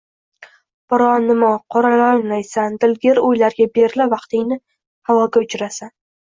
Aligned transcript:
Biron 0.93 1.27
nima 1.31 1.51
qoralayolmaysan, 1.75 2.79
dilgir 2.85 3.21
o`ylarga 3.27 3.69
berilib, 3.77 4.11
vaqtingni 4.15 4.59
havoga 5.13 5.45
uchirasan 5.47 5.95